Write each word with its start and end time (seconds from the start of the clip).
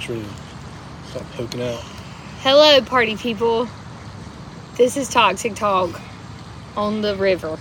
make 0.00 0.06
sure 0.06 0.16
you 0.16 0.24
stop 1.10 1.22
poking 1.32 1.60
out. 1.60 1.78
Hello, 2.40 2.80
party 2.80 3.16
people. 3.16 3.68
This 4.76 4.96
is 4.96 5.10
Toxic 5.10 5.54
Talk 5.54 6.00
on 6.74 7.02
the 7.02 7.16
river. 7.16 7.58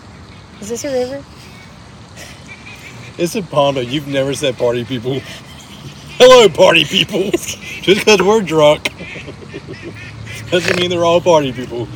Is 0.62 0.70
this 0.70 0.86
a 0.86 0.92
river? 0.92 1.26
It's 3.18 3.36
a 3.36 3.42
Pondo. 3.42 3.82
You've 3.82 4.08
never 4.08 4.34
said 4.34 4.58
party 4.58 4.86
people. 4.86 5.20
Hello, 6.18 6.48
party 6.48 6.86
people. 6.86 7.30
Just 7.32 8.06
because 8.06 8.22
we're 8.22 8.42
drunk 8.42 8.90
doesn't 10.50 10.80
mean 10.80 10.90
they're 10.90 11.04
all 11.04 11.20
party 11.20 11.52
people. 11.52 11.90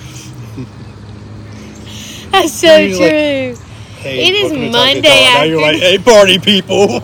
That's 2.31 2.51
so 2.51 2.77
You're 2.77 2.99
like- 2.99 3.09
true. 3.09 3.65
Hey, 4.01 4.27
It 4.27 4.33
is 4.33 4.51
welcome 4.51 4.59
to 4.59 4.71
Talk 4.71 4.73
Monday 4.73 5.23
Now 5.33 5.43
you're 5.43 5.61
like, 5.61 5.77
hey, 5.77 5.97
party 5.99 6.37
people. 6.37 7.01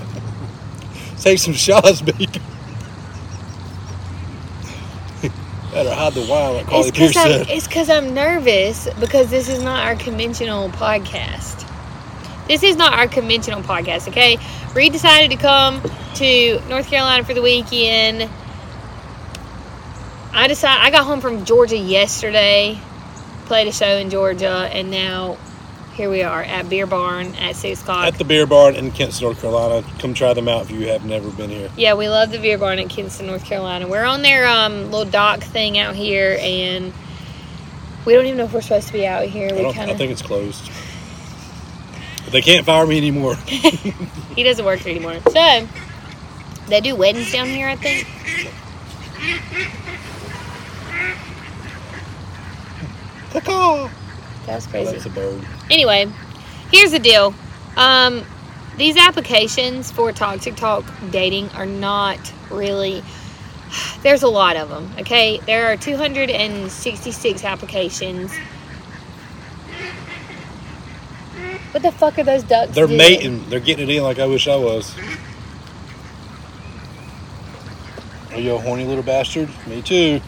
Take 1.22 1.40
some 1.40 1.54
shots, 1.54 2.02
baby. 2.02 2.28
The 6.14 6.22
wine, 6.22 6.56
like 6.56 6.68
Carly 6.68 6.90
It's 6.90 6.98
Pierce 6.98 7.14
because 7.14 7.16
I'm, 7.18 7.32
said. 7.46 7.50
it's 7.50 7.68
'cause 7.68 7.90
I'm 7.90 8.14
nervous 8.14 8.88
because 9.00 9.30
this 9.30 9.48
is 9.50 9.62
not 9.64 9.86
our 9.86 9.96
conventional 9.96 10.70
podcast. 10.70 11.66
This 12.48 12.64
is 12.64 12.76
not 12.76 12.94
our 12.94 13.08
conventional 13.08 13.62
podcast, 13.62 14.08
okay? 14.10 14.38
Reed 14.74 14.92
decided 14.92 15.32
to 15.32 15.38
come 15.38 15.82
to 16.16 16.62
North 16.68 16.90
Carolina 16.90 17.24
for 17.24 17.34
the 17.34 17.42
weekend. 17.42 18.30
I 20.34 20.48
decided 20.48 20.82
I 20.84 20.92
got 20.92 21.06
home 21.06 21.22
from 21.22 21.46
Georgia 21.46 21.78
yesterday, 21.78 22.80
played 23.46 23.68
a 23.68 23.72
show 23.72 23.98
in 23.98 24.10
Georgia, 24.10 24.70
and 24.72 24.90
now 24.92 25.38
here 26.00 26.10
we 26.10 26.24
are 26.24 26.42
at 26.42 26.70
Beer 26.70 26.88
Barn 26.88 27.36
at 27.36 27.58
six 27.58 27.82
o'clock. 27.82 28.06
At 28.06 28.18
the 28.18 28.24
beer 28.24 28.48
barn 28.48 28.74
in 28.74 28.90
Kinston, 28.92 29.26
North 29.26 29.42
Carolina. 29.42 29.86
Come 30.00 30.14
try 30.14 30.34
them 30.34 30.48
out 30.48 30.62
if 30.62 30.72
you 30.72 30.88
have 30.88 31.04
never 31.04 31.30
been 31.30 31.50
here. 31.50 31.70
Yeah, 31.76 31.96
we 31.96 32.08
love 32.08 32.32
the 32.32 32.38
beer 32.38 32.58
barn 32.58 32.80
in 32.80 32.88
Kinston, 32.88 33.28
North 33.28 33.44
Carolina. 33.44 33.86
We're 33.86 34.06
on 34.06 34.22
their 34.22 34.48
um, 34.48 34.92
little 34.92 35.12
dock 35.12 35.42
thing 35.42 35.78
out 35.78 35.96
here, 35.96 36.38
and 36.40 36.94
we 38.06 38.14
don't 38.14 38.26
even 38.28 38.38
know 38.38 38.46
if 38.46 38.54
we're 38.54 38.62
supposed 38.62 38.88
to 38.88 38.94
be 38.94 39.06
out 39.06 39.26
here. 39.26 39.50
I, 39.52 39.56
We 39.58 39.62
don't, 39.62 39.74
kind 39.74 39.92
I 39.92 39.96
think 39.96 40.14
it's 40.14 40.22
closed. 40.22 40.72
But 42.24 42.32
they 42.32 42.42
can't 42.42 42.66
fire 42.66 42.88
me 42.88 42.98
anymore. 42.98 43.36
he 43.46 44.44
doesn't 44.44 44.64
work 44.64 44.80
here 44.80 44.96
anymore. 44.96 45.20
So 45.32 45.68
they 46.68 46.80
do 46.80 46.96
weddings 46.96 47.30
down 47.34 47.48
here, 47.48 47.68
I 47.68 47.76
think. 47.76 48.08
Caw-caw. 53.32 53.90
That 54.46 54.56
was 54.56 54.68
Oh, 54.68 54.70
crazy. 54.72 54.92
that's 54.94 55.06
a 55.06 55.10
bird. 55.10 55.42
Anyway, 55.70 56.08
here's 56.72 56.92
the 56.92 57.00
deal. 57.00 57.34
Um, 57.78 58.24
these 58.78 58.98
applications 58.98 59.92
for 59.92 60.12
toxic 60.12 60.56
talk 60.56 60.86
dating 61.12 61.50
are 61.50 61.66
not 61.66 62.20
really. 62.50 63.04
There's 64.04 64.24
a 64.24 64.28
lot 64.28 64.56
of 64.56 64.70
them. 64.70 64.92
Okay, 65.00 65.40
there 65.46 65.72
are 65.72 65.78
266 65.78 67.44
applications. 67.44 68.32
What 71.72 71.84
the 71.84 71.92
fuck 71.92 72.18
are 72.18 72.24
those 72.24 72.42
ducks? 72.44 72.74
They're 72.74 72.88
doing? 72.88 72.98
mating. 72.98 73.50
They're 73.50 73.60
getting 73.60 73.88
it 73.90 73.96
in 73.96 74.02
like 74.04 74.18
I 74.18 74.26
wish 74.26 74.48
I 74.48 74.56
was. 74.56 74.96
Are 78.32 78.40
you 78.40 78.56
a 78.56 78.58
horny 78.60 78.86
little 78.86 79.04
bastard? 79.04 79.50
Me 79.68 79.82
too. 79.84 80.20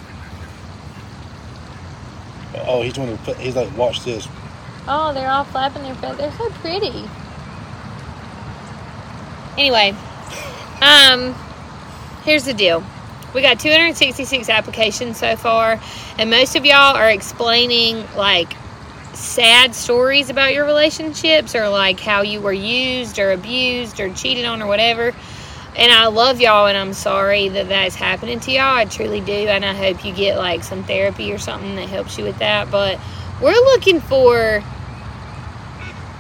Oh, 2.74 2.82
he's 2.82 2.94
the, 2.94 3.36
he's 3.38 3.58
like, 3.58 3.76
watch 3.76 4.06
this. 4.06 4.30
Oh, 4.88 5.14
they're 5.14 5.30
all 5.30 5.44
flapping 5.44 5.84
their 5.84 5.94
feathers. 5.96 6.20
They're 6.20 6.32
so 6.32 6.50
pretty. 6.62 7.04
Anyway, 9.58 9.94
um, 10.82 11.36
here's 12.24 12.46
the 12.46 12.54
deal. 12.54 12.82
We 13.34 13.42
got 13.42 13.60
266 13.60 14.48
applications 14.48 15.18
so 15.18 15.36
far, 15.36 15.82
and 16.18 16.30
most 16.30 16.56
of 16.56 16.66
y'all 16.66 16.96
are 16.96 17.10
explaining 17.10 18.06
like 18.16 18.54
sad 19.14 19.76
stories 19.76 20.30
about 20.30 20.54
your 20.54 20.66
relationships 20.66 21.56
or 21.56 21.68
like 21.68 22.00
how 22.00 22.22
you 22.22 22.40
were 22.40 22.54
used 22.54 23.20
or 23.20 23.34
abused 23.34 24.00
or 24.00 24.14
cheated 24.14 24.46
on 24.46 24.62
or 24.62 24.68
whatever. 24.68 25.14
And 25.76 25.92
I 25.92 26.08
love 26.08 26.42
y'all, 26.42 26.68
and 26.68 26.78
I'm 26.78 26.94
sorry 26.94 27.48
that 27.50 27.70
that's 27.70 27.96
happening 27.96 28.40
to 28.42 28.52
y'all. 28.52 28.76
I 28.76 28.86
truly 28.86 29.22
do, 29.22 29.32
and 29.32 29.64
I 29.64 29.74
hope 29.74 30.04
you 30.04 30.14
get 30.14 30.38
like 30.38 30.64
some 30.64 30.84
therapy 30.84 31.32
or 31.32 31.38
something 31.38 31.76
that 31.76 31.88
helps 31.88 32.18
you 32.18 32.26
with 32.26 32.40
that. 32.40 32.70
But 32.70 33.00
we're 33.42 33.52
looking 33.52 34.02
for 34.02 34.64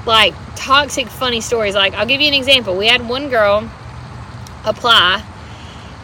like 0.06 0.34
toxic 0.56 1.07
funny 1.07 1.41
stories 1.41 1.75
like 1.75 1.94
i'll 1.94 2.07
give 2.07 2.19
you 2.19 2.28
an 2.28 2.34
example 2.34 2.75
we 2.75 2.88
had 2.88 3.07
one 3.07 3.29
girl 3.29 3.69
apply 4.66 5.23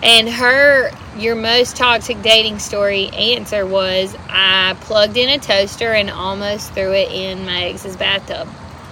and 0.03 0.29
her 0.29 0.91
your 1.17 1.35
most 1.35 1.75
toxic 1.75 2.21
dating 2.21 2.59
story 2.59 3.07
answer 3.09 3.65
was 3.65 4.15
i 4.29 4.77
plugged 4.81 5.17
in 5.17 5.29
a 5.29 5.39
toaster 5.39 5.93
and 5.93 6.11
almost 6.11 6.71
threw 6.73 6.91
it 6.93 7.11
in 7.11 7.43
my 7.43 7.63
ex's 7.63 7.97
bathtub 7.97 8.47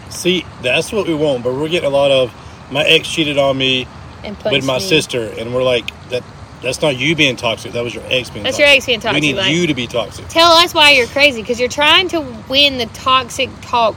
See, 0.10 0.46
that's 0.62 0.92
what 0.92 1.08
we 1.08 1.14
want, 1.14 1.44
but 1.44 1.54
we're 1.54 1.68
getting 1.68 1.88
a 1.88 1.94
lot 1.94 2.12
of 2.12 2.34
my 2.72 2.84
ex 2.86 3.08
cheated 3.08 3.38
on 3.38 3.58
me 3.58 3.88
and 4.26 4.38
punched 4.40 4.54
with 4.58 4.66
my 4.66 4.76
me. 4.80 4.84
sister, 4.84 5.28
and 5.38 5.54
we're 5.54 5.64
like, 5.64 5.86
that. 6.10 6.24
That's 6.62 6.82
not 6.82 6.98
you 6.98 7.16
being 7.16 7.36
toxic. 7.36 7.74
That 7.74 7.84
was 7.84 7.94
your 7.94 8.04
ex 8.08 8.30
being. 8.32 8.44
Toxic. 8.44 8.44
That's 8.44 8.58
toxic. 8.58 8.60
your 8.60 8.68
ex 8.70 8.86
being 8.88 9.00
toxic, 9.00 9.22
We 9.22 9.28
need 9.28 9.36
like- 9.38 9.52
you 9.54 9.68
to 9.68 9.74
be 9.76 9.86
toxic. 9.88 10.28
tell 10.30 10.52
us 10.54 10.74
why 10.74 10.92
you're 10.92 11.06
crazy 11.06 11.42
because 11.42 11.60
you're 11.60 11.70
trying 11.70 12.08
to 12.10 12.22
win 12.50 12.78
the 12.80 12.88
toxic 12.88 13.50
talk 13.62 13.96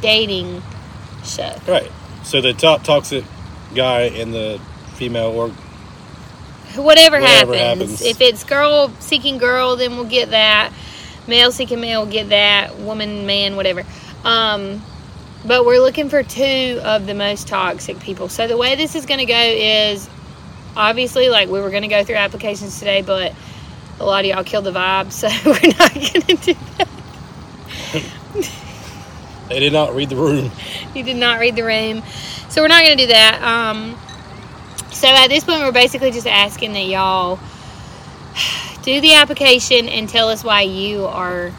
dating 0.00 0.62
show 1.24 1.54
Right. 1.68 1.90
So 2.24 2.40
the 2.40 2.54
top 2.54 2.82
toxic 2.82 3.24
guy 3.74 4.02
and 4.02 4.32
the 4.34 4.60
female 4.94 5.26
or 5.28 5.48
whatever, 6.76 7.20
Whatever 7.20 7.54
happens. 7.54 8.00
happens. 8.00 8.02
If 8.02 8.20
it's 8.20 8.42
girl 8.44 8.92
seeking 9.00 9.38
girl, 9.38 9.76
then 9.76 9.96
we'll 9.96 10.04
get 10.06 10.30
that. 10.30 10.72
Male 11.26 11.52
seeking 11.52 11.80
male, 11.80 12.02
we'll 12.02 12.12
get 12.12 12.30
that. 12.30 12.78
Woman, 12.78 13.26
man, 13.26 13.54
whatever. 13.56 13.84
Um, 14.24 14.82
but 15.44 15.64
we're 15.64 15.80
looking 15.80 16.08
for 16.08 16.22
two 16.22 16.80
of 16.82 17.06
the 17.06 17.14
most 17.14 17.48
toxic 17.48 17.98
people. 18.00 18.28
So 18.28 18.46
the 18.46 18.56
way 18.56 18.76
this 18.76 18.94
is 18.94 19.06
going 19.06 19.20
to 19.20 19.26
go 19.26 19.38
is 19.38 20.08
obviously 20.76 21.28
like 21.30 21.48
we 21.48 21.60
were 21.60 21.70
going 21.70 21.82
to 21.82 21.88
go 21.88 22.04
through 22.04 22.16
applications 22.16 22.78
today, 22.78 23.02
but 23.02 23.34
a 23.98 24.04
lot 24.04 24.24
of 24.24 24.30
y'all 24.30 24.44
killed 24.44 24.64
the 24.64 24.72
vibe, 24.72 25.12
so 25.12 25.28
we're 25.44 25.74
not 25.78 25.94
going 25.94 26.36
to 26.36 26.36
do 26.36 26.54
that. 26.78 26.88
they 29.48 29.60
did 29.60 29.72
not 29.72 29.94
read 29.94 30.08
the 30.08 30.16
room. 30.16 30.50
You 30.94 31.02
did 31.02 31.16
not 31.16 31.40
read 31.40 31.56
the 31.56 31.64
room, 31.64 32.02
so 32.48 32.62
we're 32.62 32.68
not 32.68 32.84
going 32.84 32.96
to 32.96 33.04
do 33.04 33.08
that. 33.08 33.42
Um, 33.42 33.96
so 34.92 35.08
at 35.08 35.28
this 35.28 35.44
point, 35.44 35.60
we're 35.60 35.72
basically 35.72 36.10
just 36.10 36.26
asking 36.26 36.72
that 36.74 36.84
y'all 36.84 37.38
do 38.82 39.00
the 39.00 39.14
application 39.14 39.88
and 39.88 40.08
tell 40.08 40.28
us 40.28 40.44
why 40.44 40.62
you 40.62 41.06
are 41.06 41.52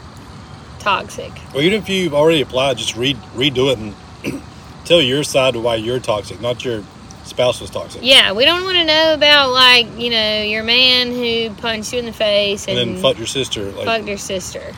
toxic. 0.82 1.32
Or 1.54 1.60
even 1.62 1.80
if 1.80 1.88
you've 1.88 2.14
already 2.14 2.42
applied, 2.42 2.76
just 2.78 2.96
read 2.96 3.16
redo 3.34 3.72
it 3.72 3.78
and 3.78 4.42
tell 4.84 5.00
your 5.00 5.22
side 5.24 5.56
of 5.56 5.62
why 5.62 5.76
you're 5.76 6.00
toxic, 6.00 6.40
not 6.40 6.64
your 6.64 6.82
spouse 7.24 7.60
was 7.60 7.70
toxic. 7.70 8.02
Yeah, 8.02 8.32
we 8.32 8.44
don't 8.44 8.64
want 8.64 8.76
to 8.76 8.84
know 8.84 9.14
about 9.14 9.52
like 9.52 9.86
you 9.96 10.10
know 10.10 10.42
your 10.42 10.62
man 10.64 11.12
who 11.12 11.50
punched 11.60 11.92
you 11.92 12.00
in 12.00 12.06
the 12.06 12.12
face 12.12 12.66
and, 12.68 12.78
And 12.78 12.94
then 12.96 13.02
fuck 13.02 13.16
your 13.16 13.26
sister. 13.26 13.70
Like 13.72 13.86
fucked 13.86 14.06
your 14.06 14.18
sister, 14.18 14.74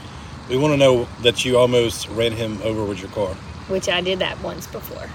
we 0.49 0.57
want 0.57 0.73
to 0.75 0.77
know 0.77 1.09
that 1.23 1.45
you 1.45 1.59
almost 1.59 2.09
ran 2.09 2.33
him 2.33 2.61
over 2.63 2.85
with 2.85 3.01
your 3.01 3.11
car. 3.11 3.35
which 3.69 3.89
I 3.89 4.01
did 4.03 4.19
that 4.19 4.41
once 4.43 4.67
before. 4.67 5.09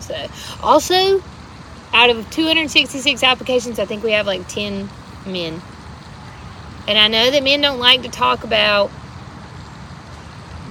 So 0.00 0.26
also, 0.62 1.22
out 1.94 2.10
of 2.10 2.28
266 2.30 3.22
applications, 3.22 3.78
I 3.78 3.86
think 3.86 4.02
we 4.04 4.12
have 4.12 4.26
like 4.26 4.46
10 4.48 4.88
men. 5.26 5.62
And 6.86 6.98
I 6.98 7.08
know 7.08 7.30
that 7.30 7.42
men 7.42 7.62
don't 7.62 7.78
like 7.78 8.02
to 8.02 8.10
talk 8.10 8.44
about 8.44 8.90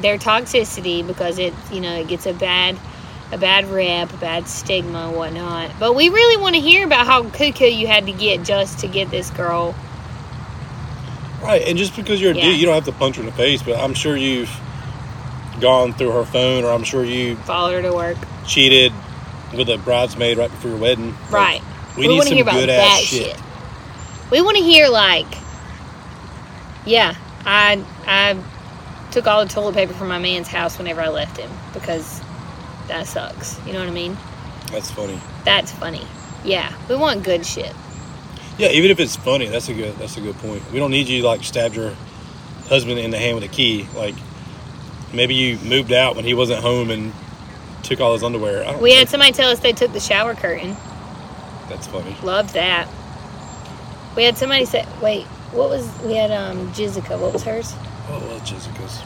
their 0.02 0.18
toxicity 0.18 1.06
because 1.06 1.38
it, 1.40 1.54
you 1.72 1.80
know, 1.82 1.94
it 1.96 2.08
gets 2.08 2.26
a 2.26 2.34
bad, 2.34 2.78
a 3.32 3.38
bad 3.38 3.66
rep, 3.70 4.12
a 4.14 4.18
bad 4.18 4.48
stigma, 4.48 5.12
whatnot. 5.12 5.72
But 5.80 5.94
we 5.96 6.10
really 6.10 6.42
want 6.42 6.56
to 6.56 6.62
hear 6.62 6.86
about 6.86 7.06
how 7.06 7.24
cuckoo 7.30 7.66
you 7.66 7.88
had 7.88 8.06
to 8.08 8.12
get 8.12 8.44
just 8.44 8.80
to 8.80 8.88
get 8.88 9.10
this 9.12 9.30
girl. 9.32 9.76
Right, 11.42 11.62
and 11.68 11.78
just 11.78 11.96
because 11.96 12.22
you're 12.22 12.32
a 12.32 12.36
Yeah. 12.36 12.46
dude, 12.46 12.60
you 12.60 12.66
don't 12.66 12.76
have 12.76 12.86
to 12.86 12.92
punch 12.94 13.18
her 13.18 13.22
in 13.22 13.26
the 13.26 13.34
face. 13.34 13.62
But 13.62 13.78
I'm 13.78 13.94
sure 13.94 14.16
you've 14.16 14.50
gone 15.60 15.94
through 15.94 16.12
her 16.12 16.24
phone, 16.26 16.64
or 16.64 16.72
I'm 16.72 16.84
sure 16.84 17.04
you 17.04 17.36
Followed 17.46 17.74
her 17.74 17.82
to 17.84 17.94
work. 17.94 18.18
cheated 18.48 18.92
with 19.56 19.70
a 19.70 19.78
bridesmaid 19.78 20.38
right 20.38 20.50
before 20.50 20.72
your 20.72 20.80
wedding. 20.80 21.16
Like, 21.30 21.32
Right. 21.32 21.62
we, 21.98 22.08
need 22.08 22.24
some 22.24 22.38
good 22.38 22.70
ass 22.70 23.00
shit. 23.02 23.36
We 24.32 24.42
want 24.42 24.58
to 24.58 24.64
hear 24.64 24.88
like, 24.90 25.28
yeah, 26.86 27.14
I 27.46 27.80
I 28.08 28.36
took 29.14 29.28
all 29.28 29.46
the 29.46 29.50
toilet 29.50 29.76
paper 29.76 29.94
from 29.94 30.08
my 30.08 30.18
man's 30.18 30.48
house 30.48 30.78
whenever 30.78 31.00
I 31.00 31.10
left 31.10 31.38
him 31.38 31.50
because 31.72 32.20
that 32.88 33.08
sucks. 33.08 33.64
You 33.66 33.74
know 33.74 33.80
what 33.80 33.88
I 33.88 33.92
mean? 33.92 34.18
That's 34.72 34.90
funny. 34.90 35.20
That's 35.46 35.72
funny. 35.72 36.06
Yeah, 36.44 36.74
we 36.90 36.96
want 36.96 37.24
good 37.24 37.46
shit. 37.46 37.72
Yeah, 38.58 38.70
even 38.70 38.90
if 38.92 39.00
it's 39.00 39.16
funny, 39.16 39.48
that's 39.48 39.70
a 39.70 39.74
good 39.74 39.96
that's 39.98 40.18
a 40.18 40.22
good 40.22 40.36
point. 40.38 40.64
We 40.72 40.80
don't 40.80 40.92
need 40.92 41.08
you 41.08 41.22
like 41.22 41.44
stabbed 41.44 41.76
your 41.76 41.96
husband 42.68 43.00
in 43.00 43.12
the 43.12 43.18
hand 43.20 43.36
with 43.36 43.44
a 43.44 43.48
key. 43.48 43.88
Like 43.96 44.16
maybe 45.14 45.36
you 45.36 45.58
moved 45.60 45.94
out 45.94 46.16
when 46.16 46.26
he 46.26 46.34
wasn't 46.34 46.62
home 46.62 46.90
and 46.90 47.14
took 47.84 48.02
all 48.02 48.14
his 48.14 48.24
underwear. 48.24 48.78
We 48.80 48.92
know. 48.92 48.98
had 48.98 49.10
somebody 49.10 49.32
tell 49.32 49.50
us 49.52 49.60
they 49.60 49.74
took 49.74 49.94
the 49.94 50.00
shower 50.00 50.34
curtain. 50.34 50.76
That's 51.70 51.86
funny. 51.86 52.16
Loved 52.24 52.56
that. 52.56 52.90
We 54.16 54.24
had 54.24 54.38
somebody 54.38 54.66
say, 54.66 54.86
wait, 55.02 55.26
what 55.52 55.70
was, 55.70 55.88
we 56.02 56.16
had 56.16 56.32
um 56.32 56.74
Jessica. 56.74 57.18
What 57.18 57.34
was 57.34 57.44
hers? 57.44 57.74
Oh, 58.10 58.20
well, 58.20 58.40
Jessica's. 58.40 59.02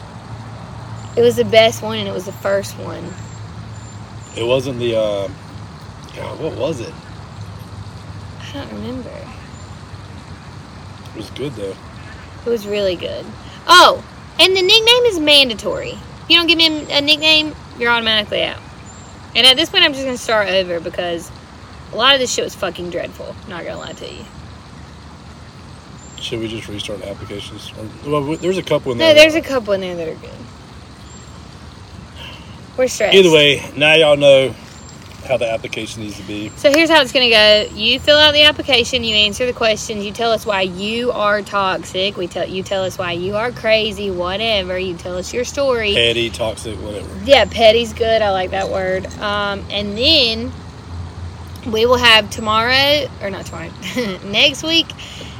It 1.16 1.22
was 1.22 1.36
the 1.36 1.44
best 1.44 1.82
one 1.82 1.98
and 1.98 2.08
it 2.08 2.12
was 2.12 2.26
the 2.26 2.32
first 2.32 2.76
one. 2.78 3.04
It 4.36 4.46
wasn't 4.46 4.78
the. 4.78 4.96
Uh, 4.96 5.28
God, 6.14 6.40
what 6.40 6.56
was 6.56 6.80
it? 6.80 6.92
I 8.40 8.52
don't 8.52 8.72
remember. 8.72 9.10
It 11.10 11.16
was 11.16 11.30
good 11.30 11.52
though. 11.54 11.76
It 12.46 12.48
was 12.48 12.66
really 12.66 12.96
good. 12.96 13.24
Oh, 13.66 14.04
and 14.40 14.56
the 14.56 14.62
nickname 14.62 15.04
is 15.04 15.18
mandatory. 15.18 15.90
If 15.90 16.30
you 16.30 16.36
don't 16.36 16.46
give 16.46 16.58
me 16.58 16.92
a 16.92 17.00
nickname, 17.00 17.54
you're 17.78 17.90
automatically 17.90 18.42
out. 18.44 18.60
And 19.34 19.46
at 19.46 19.56
this 19.56 19.68
point, 19.70 19.84
I'm 19.84 19.92
just 19.92 20.04
going 20.04 20.16
to 20.16 20.22
start 20.22 20.48
over 20.48 20.80
because 20.80 21.30
a 21.92 21.96
lot 21.96 22.14
of 22.14 22.20
this 22.20 22.32
shit 22.32 22.44
was 22.44 22.54
fucking 22.54 22.90
dreadful. 22.90 23.34
Not 23.48 23.64
going 23.64 23.74
to 23.74 23.78
lie 23.78 23.92
to 23.92 24.12
you. 24.12 24.24
Should 26.28 26.40
we 26.40 26.48
just 26.48 26.68
restart 26.68 26.98
the 26.98 27.08
applications? 27.08 27.72
Or, 28.04 28.10
well, 28.10 28.36
there's 28.36 28.58
a 28.58 28.62
couple 28.62 28.92
in 28.92 28.98
there. 28.98 29.14
No, 29.14 29.18
there's 29.18 29.34
a 29.34 29.40
couple 29.40 29.72
in 29.72 29.80
there 29.80 29.96
that 29.96 30.08
are 30.08 30.14
good. 30.14 30.30
We're 32.76 32.86
stressed. 32.86 33.14
Either 33.14 33.30
way, 33.30 33.64
now 33.74 33.94
y'all 33.94 34.18
know 34.18 34.54
how 35.26 35.38
the 35.38 35.50
application 35.50 36.02
needs 36.02 36.18
to 36.18 36.22
be. 36.24 36.50
So 36.50 36.70
here's 36.70 36.90
how 36.90 37.00
it's 37.00 37.12
going 37.12 37.30
to 37.30 37.34
go. 37.34 37.74
You 37.74 37.98
fill 37.98 38.18
out 38.18 38.32
the 38.32 38.42
application, 38.42 39.04
you 39.04 39.14
answer 39.14 39.46
the 39.46 39.54
questions, 39.54 40.04
you 40.04 40.12
tell 40.12 40.30
us 40.30 40.44
why 40.44 40.60
you 40.60 41.12
are 41.12 41.40
toxic, 41.40 42.18
we 42.18 42.26
tell 42.26 42.46
you 42.46 42.62
tell 42.62 42.84
us 42.84 42.98
why 42.98 43.12
you 43.12 43.34
are 43.36 43.50
crazy, 43.50 44.10
whatever. 44.10 44.78
You 44.78 44.98
tell 44.98 45.16
us 45.16 45.32
your 45.32 45.44
story. 45.44 45.94
Petty, 45.94 46.28
toxic, 46.28 46.76
whatever. 46.82 47.08
Yeah, 47.24 47.46
petty's 47.46 47.94
good. 47.94 48.20
I 48.20 48.32
like 48.32 48.50
that 48.50 48.68
word. 48.68 49.06
Um, 49.18 49.64
and 49.70 49.96
then 49.96 50.52
we 51.72 51.86
will 51.86 51.96
have 51.96 52.28
tomorrow, 52.28 53.08
or 53.22 53.30
not 53.30 53.46
tomorrow, 53.46 53.70
next 54.24 54.62
week, 54.62 54.88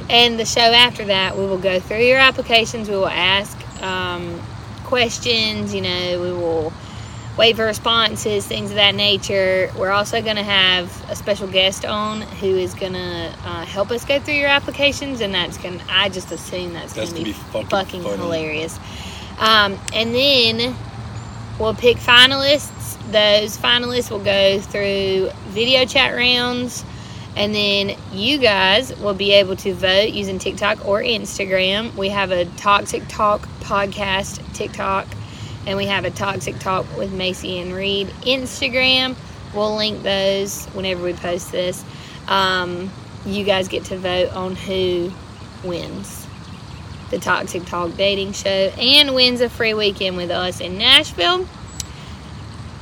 and 0.09 0.39
the 0.39 0.45
show 0.45 0.61
after 0.61 1.05
that. 1.05 1.37
We 1.37 1.45
will 1.45 1.57
go 1.57 1.79
through 1.79 2.03
your 2.03 2.17
applications. 2.17 2.89
We 2.89 2.95
will 2.95 3.07
ask 3.07 3.57
um, 3.81 4.41
questions. 4.83 5.73
You 5.73 5.81
know, 5.81 6.21
we 6.21 6.31
will 6.31 6.73
wait 7.37 7.55
for 7.55 7.65
responses, 7.65 8.45
things 8.45 8.69
of 8.69 8.75
that 8.75 8.95
nature. 8.95 9.71
We're 9.77 9.91
also 9.91 10.21
going 10.21 10.35
to 10.35 10.43
have 10.43 11.09
a 11.09 11.15
special 11.15 11.47
guest 11.47 11.85
on 11.85 12.21
who 12.21 12.47
is 12.47 12.73
going 12.73 12.93
to 12.93 13.33
uh, 13.45 13.65
help 13.65 13.91
us 13.91 14.03
go 14.03 14.19
through 14.19 14.33
your 14.33 14.49
applications, 14.49 15.21
and 15.21 15.33
that's 15.33 15.57
going. 15.57 15.79
to 15.79 15.85
I 15.89 16.09
just 16.09 16.31
assume 16.31 16.73
that's, 16.73 16.93
That's 16.93 17.13
going 17.13 17.25
to 17.25 17.31
be, 17.31 17.37
be 17.37 17.39
fucking 17.51 17.69
fucking 17.69 18.03
hilarious. 18.03 18.77
Um, 19.39 19.79
and 19.93 20.13
then 20.13 20.75
we'll 21.59 21.75
pick 21.75 21.97
finalists. 21.97 22.97
Those 23.11 23.57
finalists 23.57 24.11
will 24.11 24.19
go 24.19 24.59
through 24.59 25.29
video 25.47 25.85
chat 25.85 26.15
rounds. 26.15 26.83
And 27.39 27.55
then 27.55 27.95
you 28.11 28.37
guys 28.37 28.93
will 28.97 29.13
be 29.13 29.31
able 29.31 29.55
to 29.55 29.73
vote 29.73 30.09
using 30.09 30.39
TikTok 30.39 30.85
or 30.85 31.01
Instagram. 31.01 31.95
We 31.95 32.09
have 32.09 32.31
a 32.31 32.43
Toxic 32.43 33.07
Talk 33.07 33.47
podcast 33.61 34.41
TikTok, 34.53 35.07
and 35.65 35.77
we 35.77 35.85
have 35.85 36.03
a 36.03 36.11
Toxic 36.11 36.59
Talk 36.59 36.85
with 36.97 37.13
Macy 37.13 37.59
and 37.59 37.73
Reed 37.73 38.07
Instagram. 38.23 39.15
We'll 39.55 39.77
link 39.77 40.03
those 40.03 40.65
whenever 40.73 41.01
we 41.01 41.13
post 41.13 41.53
this. 41.53 41.81
Um, 42.27 42.91
you 43.25 43.45
guys 43.45 43.69
get 43.69 43.85
to 43.85 43.97
vote 43.97 44.33
on 44.33 44.57
who 44.57 45.09
wins 45.63 46.27
the 47.09 47.19
Toxic 47.19 47.63
Talk 47.63 47.95
dating 47.95 48.33
show 48.33 48.49
and 48.49 49.15
wins 49.15 49.39
a 49.39 49.47
free 49.47 49.73
weekend 49.73 50.17
with 50.17 50.29
us 50.29 50.59
in 50.59 50.77
Nashville. 50.77 51.47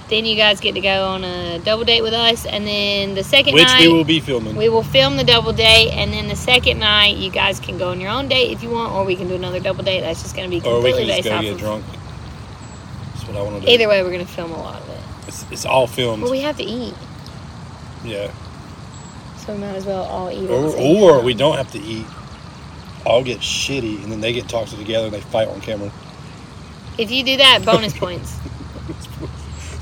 Then 0.09 0.23
you 0.23 0.37
guys 0.37 0.61
get 0.61 0.73
to 0.73 0.79
go 0.79 1.05
on 1.05 1.25
a 1.25 1.59
double 1.59 1.83
date 1.83 2.01
with 2.01 2.13
us, 2.13 2.45
and 2.45 2.65
then 2.65 3.13
the 3.13 3.23
second 3.23 3.55
Which 3.55 3.65
night 3.65 3.87
we 3.87 3.93
will 3.93 4.05
be 4.05 4.21
filming. 4.21 4.55
we 4.55 4.69
will 4.69 4.83
film 4.83 5.17
the 5.17 5.23
double 5.25 5.51
date, 5.51 5.91
and 5.91 6.13
then 6.13 6.29
the 6.29 6.35
second 6.35 6.79
night 6.79 7.17
you 7.17 7.29
guys 7.29 7.59
can 7.59 7.77
go 7.77 7.89
on 7.89 7.99
your 7.99 8.09
own 8.09 8.29
date 8.29 8.51
if 8.51 8.63
you 8.63 8.69
want, 8.69 8.93
or 8.93 9.03
we 9.03 9.17
can 9.17 9.27
do 9.27 9.35
another 9.35 9.59
double 9.59 9.83
date. 9.83 10.01
That's 10.01 10.21
just 10.21 10.33
going 10.33 10.49
to 10.49 10.55
be 10.55 10.61
completely 10.61 10.91
or 10.91 10.95
we 10.95 10.99
can 10.99 11.07
just 11.07 11.23
based 11.23 11.35
go 11.35 11.41
get 11.41 11.53
of. 11.53 11.59
drunk. 11.59 11.85
That's 13.13 13.27
what 13.27 13.35
I 13.35 13.41
want 13.41 13.59
to 13.59 13.67
do. 13.67 13.73
Either 13.73 13.89
way, 13.89 14.01
we're 14.01 14.11
going 14.11 14.25
to 14.25 14.31
film 14.31 14.51
a 14.51 14.57
lot 14.57 14.81
of 14.81 14.89
it. 14.89 14.99
It's, 15.27 15.51
it's 15.51 15.65
all 15.65 15.87
filmed. 15.87 16.23
But 16.23 16.31
we 16.31 16.39
have 16.39 16.55
to 16.55 16.63
eat, 16.63 16.93
yeah. 18.05 18.31
so 19.35 19.53
we 19.53 19.59
might 19.59 19.75
as 19.75 19.85
well 19.85 20.03
all 20.03 20.31
eat. 20.31 20.45
at 20.45 20.49
Or, 20.49 21.17
or 21.17 21.21
we 21.21 21.33
don't 21.33 21.57
have 21.57 21.71
to 21.73 21.79
eat. 21.79 22.05
I'll 23.05 23.23
get 23.23 23.39
shitty, 23.39 24.03
and 24.03 24.11
then 24.11 24.21
they 24.21 24.31
get 24.31 24.47
toxic 24.47 24.79
together, 24.79 25.07
and 25.07 25.13
they 25.13 25.21
fight 25.21 25.49
on 25.49 25.59
camera. 25.59 25.91
If 26.97 27.11
you 27.11 27.25
do 27.25 27.35
that, 27.37 27.65
bonus 27.65 27.97
points. 27.97 28.37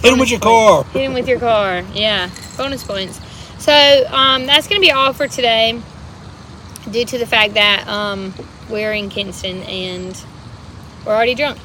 Hit 0.05 0.13
him 0.13 0.19
with 0.19 0.29
your 0.29 0.39
car. 0.39 0.83
Hit 0.85 1.01
him 1.01 1.13
with 1.13 1.27
your 1.27 1.39
car. 1.39 1.83
Yeah, 1.93 2.29
bonus 2.57 2.83
points. 2.83 3.19
So 3.57 3.73
um, 4.11 4.45
that's 4.45 4.67
going 4.67 4.79
to 4.79 4.85
be 4.85 4.91
all 4.91 5.13
for 5.13 5.27
today, 5.27 5.81
due 6.91 7.05
to 7.05 7.17
the 7.17 7.25
fact 7.25 7.55
that 7.55 7.87
um, 7.87 8.31
we're 8.69 8.93
in 8.93 9.09
Kinston 9.09 9.63
and 9.63 10.15
we're 11.05 11.13
already 11.15 11.33
drunk. 11.33 11.57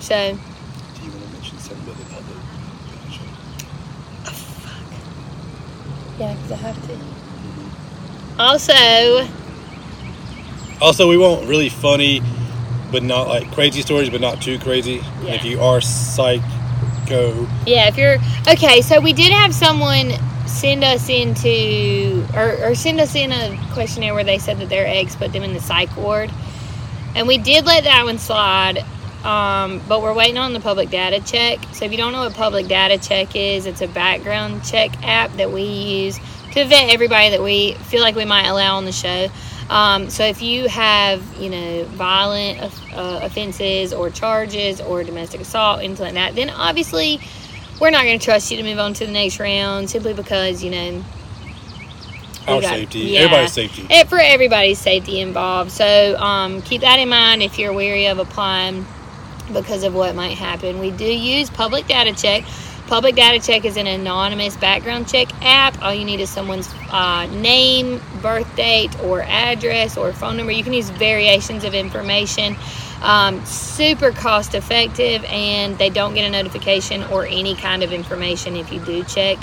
So 0.00 0.32
Do 0.32 0.38
you 1.02 1.10
want 1.12 1.24
to 1.24 1.32
mention 1.32 1.58
something 1.58 1.84
about 1.86 1.96
the 1.96 2.04
public? 2.14 2.36
yeah, 6.18 6.34
because 6.34 6.52
I 6.52 6.56
have 6.56 6.86
to. 6.88 6.98
Also, 8.38 9.26
Also, 10.82 11.08
we 11.08 11.16
want 11.16 11.48
really 11.48 11.70
funny, 11.70 12.20
but 12.92 13.02
not 13.02 13.28
like 13.28 13.50
crazy 13.52 13.80
stories, 13.80 14.10
but 14.10 14.20
not 14.20 14.42
too 14.42 14.58
crazy. 14.58 15.00
Yeah. 15.22 15.32
If 15.34 15.44
you 15.46 15.62
are 15.62 15.80
psycho, 17.08 17.46
yeah, 17.66 17.88
if 17.88 17.96
you're 17.96 18.16
okay, 18.48 18.80
so 18.80 19.00
we 19.00 19.12
did 19.12 19.32
have 19.32 19.54
someone 19.54 20.12
send 20.46 20.82
us 20.82 21.08
into 21.08 22.26
or, 22.34 22.70
or 22.70 22.74
send 22.74 23.00
us 23.00 23.14
in 23.14 23.32
a 23.32 23.58
questionnaire 23.72 24.14
where 24.14 24.24
they 24.24 24.38
said 24.38 24.58
that 24.58 24.68
their 24.68 24.86
eggs 24.86 25.16
put 25.16 25.32
them 25.32 25.42
in 25.42 25.54
the 25.54 25.60
psych 25.60 25.94
ward, 25.96 26.30
and 27.14 27.26
we 27.26 27.38
did 27.38 27.66
let 27.66 27.84
that 27.84 28.04
one 28.04 28.18
slide. 28.18 28.84
Um, 29.24 29.82
but 29.88 30.00
we're 30.00 30.14
waiting 30.14 30.38
on 30.38 30.52
the 30.52 30.60
public 30.60 30.90
data 30.90 31.20
check. 31.20 31.58
So 31.72 31.84
if 31.84 31.90
you 31.90 31.98
don't 31.98 32.12
know 32.12 32.20
what 32.20 32.34
public 32.34 32.68
data 32.68 32.98
check 32.98 33.34
is, 33.34 33.66
it's 33.66 33.80
a 33.80 33.88
background 33.88 34.64
check 34.64 34.92
app 35.02 35.32
that 35.32 35.50
we 35.50 35.62
use 35.64 36.20
to 36.52 36.64
vet 36.64 36.90
everybody 36.90 37.30
that 37.30 37.42
we 37.42 37.72
feel 37.72 38.00
like 38.00 38.14
we 38.14 38.24
might 38.24 38.46
allow 38.46 38.76
on 38.76 38.84
the 38.84 38.92
show. 38.92 39.28
Um, 39.70 40.08
so 40.08 40.24
if 40.24 40.40
you 40.40 40.68
have, 40.68 41.22
you 41.38 41.50
know, 41.50 41.84
violent 41.84 42.60
uh, 42.94 43.20
offenses 43.22 43.92
or 43.92 44.10
charges 44.10 44.80
or 44.80 45.04
domestic 45.04 45.40
assault, 45.40 45.82
anything 45.82 46.06
like 46.06 46.14
that, 46.14 46.34
then 46.34 46.48
obviously 46.50 47.20
we're 47.80 47.90
not 47.90 48.04
going 48.04 48.18
to 48.18 48.24
trust 48.24 48.50
you 48.50 48.56
to 48.56 48.62
move 48.62 48.78
on 48.78 48.94
to 48.94 49.06
the 49.06 49.12
next 49.12 49.38
round 49.38 49.90
simply 49.90 50.14
because, 50.14 50.64
you 50.64 50.70
know, 50.70 51.04
our 52.46 52.60
got- 52.62 52.70
safety, 52.70 52.98
yeah. 53.00 53.20
everybody's 53.20 53.52
safety. 53.52 53.86
it, 53.90 54.08
for 54.08 54.18
everybody's 54.18 54.78
safety 54.78 55.20
involved. 55.20 55.70
So 55.70 56.16
um, 56.16 56.62
keep 56.62 56.80
that 56.80 56.98
in 56.98 57.08
mind 57.08 57.42
if 57.42 57.58
you're 57.58 57.72
wary 57.72 58.06
of 58.06 58.18
applying 58.18 58.86
because 59.52 59.82
of 59.84 59.94
what 59.94 60.14
might 60.14 60.36
happen. 60.36 60.78
We 60.78 60.90
do 60.90 61.04
use 61.04 61.50
Public 61.50 61.86
Data 61.86 62.14
Check. 62.14 62.44
Public 62.88 63.16
Data 63.16 63.38
Check 63.38 63.66
is 63.66 63.76
an 63.76 63.86
anonymous 63.86 64.56
background 64.56 65.06
check 65.06 65.28
app. 65.44 65.82
All 65.82 65.92
you 65.92 66.06
need 66.06 66.20
is 66.20 66.30
someone's 66.30 66.72
uh, 66.90 67.26
name, 67.26 68.00
birth 68.22 68.56
date, 68.56 68.98
or 69.02 69.20
address, 69.20 69.98
or 69.98 70.10
phone 70.14 70.38
number. 70.38 70.52
You 70.52 70.64
can 70.64 70.72
use 70.72 70.88
variations 70.88 71.64
of 71.64 71.74
information. 71.74 72.56
Um, 73.02 73.44
super 73.44 74.10
cost 74.10 74.54
effective, 74.54 75.22
and 75.24 75.76
they 75.76 75.90
don't 75.90 76.14
get 76.14 76.24
a 76.24 76.30
notification 76.30 77.04
or 77.04 77.26
any 77.26 77.54
kind 77.56 77.82
of 77.82 77.92
information 77.92 78.56
if 78.56 78.72
you 78.72 78.80
do 78.80 79.04
check 79.04 79.36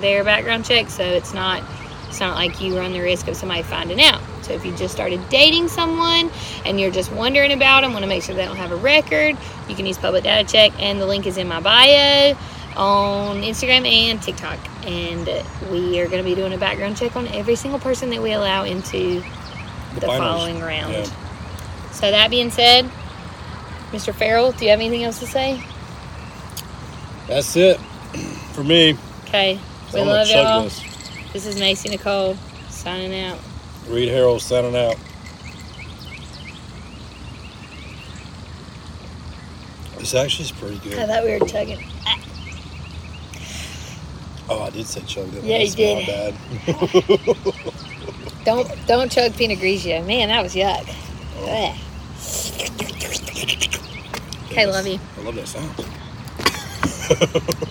their 0.00 0.22
background 0.22 0.66
check. 0.66 0.90
So 0.90 1.02
it's 1.02 1.32
not 1.32 1.64
it's 2.06 2.20
not 2.20 2.34
like 2.34 2.60
you 2.60 2.76
run 2.76 2.92
the 2.92 3.00
risk 3.00 3.28
of 3.28 3.36
somebody 3.36 3.62
finding 3.62 4.02
out. 4.02 4.20
So 4.42 4.52
if 4.52 4.66
you 4.66 4.76
just 4.76 4.92
started 4.92 5.26
dating 5.30 5.68
someone 5.68 6.30
and 6.66 6.78
you're 6.78 6.90
just 6.90 7.10
wondering 7.12 7.52
about 7.52 7.80
them, 7.80 7.92
want 7.94 8.02
to 8.02 8.08
make 8.08 8.24
sure 8.24 8.34
they 8.34 8.44
don't 8.44 8.56
have 8.56 8.72
a 8.72 8.76
record, 8.76 9.38
you 9.68 9.74
can 9.74 9.86
use 9.86 9.96
Public 9.96 10.24
Data 10.24 10.46
Check, 10.46 10.72
and 10.82 11.00
the 11.00 11.06
link 11.06 11.26
is 11.26 11.38
in 11.38 11.48
my 11.48 11.60
bio 11.60 12.36
on 12.80 13.42
Instagram 13.42 13.86
and 13.86 14.20
TikTok. 14.22 14.58
And 14.86 15.26
we 15.70 16.00
are 16.00 16.06
going 16.06 16.24
to 16.24 16.28
be 16.28 16.34
doing 16.34 16.54
a 16.54 16.58
background 16.58 16.96
check 16.96 17.14
on 17.14 17.28
every 17.28 17.54
single 17.54 17.78
person 17.78 18.08
that 18.10 18.22
we 18.22 18.32
allow 18.32 18.64
into 18.64 19.20
the, 19.94 20.00
finals. 20.00 20.18
following 20.18 20.60
round. 20.60 20.94
Yeah. 20.94 21.90
So 21.92 22.10
that 22.10 22.30
being 22.30 22.50
said, 22.50 22.86
Mr. 23.90 24.14
Farrell, 24.14 24.52
do 24.52 24.64
you 24.64 24.70
have 24.70 24.80
anything 24.80 25.04
else 25.04 25.20
to 25.20 25.26
say? 25.26 25.62
That's 27.26 27.54
it 27.54 27.78
for 28.54 28.64
me. 28.64 28.96
Okay, 29.24 29.60
we 29.92 30.00
love 30.00 30.28
y'all. 30.28 30.64
this. 30.64 30.80
This 31.32 31.46
is 31.46 31.60
Macy 31.60 31.90
Nicole 31.90 32.34
signing 32.70 33.20
out. 33.20 33.38
Reed 33.88 34.08
Harold 34.08 34.40
signing 34.40 34.74
out. 34.74 34.96
This 39.98 40.14
actually 40.14 40.46
is 40.46 40.52
pretty 40.52 40.78
good. 40.78 40.98
I 40.98 41.06
thought 41.06 41.24
we 41.24 41.38
were 41.38 41.46
chugging. 41.46 41.84
Oh, 44.50 44.62
I 44.62 44.70
did 44.70 44.86
say 44.86 45.00
chug 45.02 45.30
that. 45.30 45.44
Yeah, 45.44 45.58
you 45.58 45.70
did. 45.70 46.06
Bad. 46.06 46.34
Don't 48.44 48.86
don't 48.86 49.12
chug 49.12 49.34
Pinot 49.34 49.58
Grigio. 49.58 50.04
Man, 50.06 50.28
that 50.28 50.42
was 50.42 50.54
yuck. 50.54 50.88
Okay, 54.46 54.66
love 54.66 54.86
you. 54.86 54.98
I 55.18 55.20
love 55.22 55.34
that 55.36 55.46
sound. 55.46 55.86